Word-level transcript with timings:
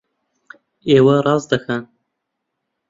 ئێوە 0.89 1.15
ڕاست 1.25 1.47
دەکەن! 1.51 1.81